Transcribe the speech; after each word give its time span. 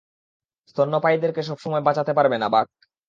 স্তন্যপায়ীদেরকে 0.69 1.41
সবসময় 1.43 1.83
বাঁচাতে 1.87 2.11
পারবে 2.17 2.37
না, 2.39 2.47
বাক! 2.53 2.67